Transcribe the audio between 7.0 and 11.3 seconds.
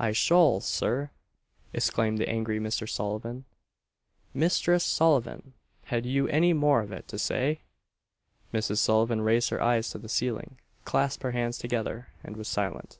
to say?" Mrs. Sullivan raised her eyes to the ceiling, clasped her